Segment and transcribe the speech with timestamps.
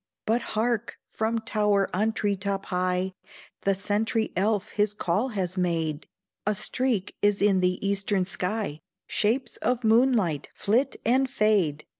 [0.25, 0.97] But hark!
[1.11, 3.13] from tower on tree top high,
[3.65, 6.07] The sentry elf his call has made,
[6.47, 10.49] A streak is in the eastern sky, Shapes of moonlight!
[10.55, 11.85] flit and fade!